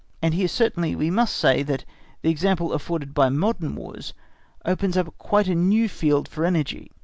And 0.19 0.33
here 0.33 0.47
certainly 0.47 0.95
we 0.95 1.11
must 1.11 1.37
say 1.37 1.61
that 1.61 1.85
the 2.23 2.31
example 2.31 2.73
afforded 2.73 3.13
by 3.13 3.29
modern 3.29 3.75
Wars 3.75 4.15
opens 4.65 4.97
up 4.97 5.15
quite 5.19 5.47
a 5.47 5.53
new 5.53 5.87
field 5.87 6.27
for 6.27 6.43
energy. 6.43 6.91